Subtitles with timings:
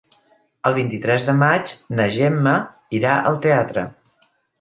[0.69, 2.53] El vint-i-tres de maig na Gemma
[3.01, 3.85] irà al teatre.